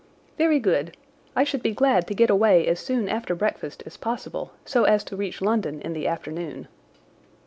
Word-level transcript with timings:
"Very 0.35 0.57
good. 0.57 0.97
I 1.35 1.43
should 1.43 1.61
be 1.61 1.75
glad 1.75 2.07
to 2.07 2.15
get 2.15 2.31
away 2.31 2.65
as 2.65 2.79
soon 2.79 3.07
after 3.07 3.35
breakfast 3.35 3.83
as 3.85 3.97
possible, 3.97 4.51
so 4.65 4.85
as 4.85 5.03
to 5.03 5.15
reach 5.15 5.43
London 5.43 5.79
in 5.79 5.93
the 5.93 6.07
afternoon." 6.07 6.67